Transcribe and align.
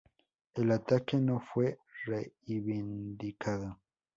El 0.55 0.71
ataque 0.71 1.15
no 1.17 1.39
fue 1.39 1.77
reivindicado. 2.05 3.79